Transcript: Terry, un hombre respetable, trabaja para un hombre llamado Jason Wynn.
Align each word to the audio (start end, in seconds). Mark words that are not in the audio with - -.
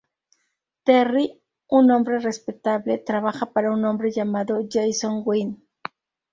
Terry, 0.83 1.39
un 1.69 1.91
hombre 1.91 2.17
respetable, 2.17 2.97
trabaja 2.97 3.51
para 3.53 3.71
un 3.71 3.85
hombre 3.85 4.09
llamado 4.09 4.59
Jason 4.67 5.21
Wynn. 5.23 5.63